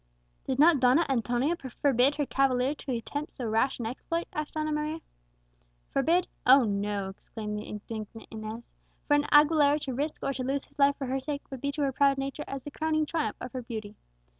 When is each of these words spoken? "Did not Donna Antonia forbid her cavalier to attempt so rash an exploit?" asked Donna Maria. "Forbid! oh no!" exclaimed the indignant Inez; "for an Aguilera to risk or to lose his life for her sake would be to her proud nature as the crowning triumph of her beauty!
"Did 0.45 0.57
not 0.57 0.79
Donna 0.79 1.05
Antonia 1.07 1.55
forbid 1.57 2.15
her 2.15 2.25
cavalier 2.25 2.73
to 2.73 2.91
attempt 2.91 3.33
so 3.33 3.45
rash 3.45 3.77
an 3.77 3.85
exploit?" 3.85 4.25
asked 4.33 4.55
Donna 4.55 4.71
Maria. 4.71 4.99
"Forbid! 5.91 6.27
oh 6.43 6.63
no!" 6.63 7.09
exclaimed 7.09 7.55
the 7.59 7.67
indignant 7.67 8.27
Inez; 8.31 8.67
"for 9.07 9.13
an 9.13 9.25
Aguilera 9.31 9.79
to 9.81 9.93
risk 9.93 10.23
or 10.23 10.33
to 10.33 10.43
lose 10.43 10.65
his 10.65 10.79
life 10.79 10.97
for 10.97 11.05
her 11.05 11.19
sake 11.19 11.43
would 11.51 11.61
be 11.61 11.71
to 11.73 11.83
her 11.83 11.91
proud 11.91 12.17
nature 12.17 12.45
as 12.47 12.63
the 12.63 12.71
crowning 12.71 13.05
triumph 13.05 13.37
of 13.39 13.53
her 13.53 13.61
beauty! 13.61 13.95